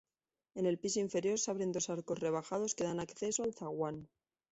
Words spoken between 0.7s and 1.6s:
piso inferior se